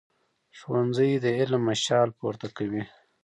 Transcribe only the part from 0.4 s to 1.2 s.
ښوونځی